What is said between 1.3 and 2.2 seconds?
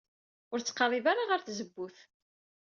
tzewwut.